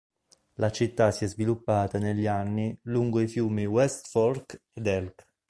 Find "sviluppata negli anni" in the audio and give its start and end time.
1.27-2.75